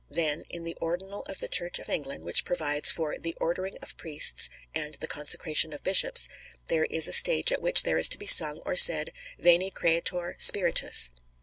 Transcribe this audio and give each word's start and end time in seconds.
Then 0.09 0.45
in 0.49 0.63
the 0.63 0.75
Ordinal 0.81 1.21
of 1.25 1.41
the 1.41 1.47
Church 1.47 1.77
of 1.77 1.87
England, 1.87 2.23
which 2.23 2.43
provides 2.43 2.89
for 2.89 3.15
"the 3.19 3.35
ordering 3.39 3.77
of 3.83 3.97
Priests" 3.97 4.49
and 4.73 4.95
"the 4.95 5.05
consecration 5.05 5.73
of 5.73 5.83
Bishops," 5.83 6.27
there 6.69 6.85
is 6.85 7.07
a 7.07 7.13
stage 7.13 7.51
at 7.51 7.61
which 7.61 7.83
there 7.83 7.99
is 7.99 8.09
to 8.09 8.17
be 8.17 8.25
sung 8.25 8.63
or 8.65 8.75
said, 8.75 9.11
Veni, 9.37 9.69
Creator 9.69 10.37
Spiritus. 10.39 11.11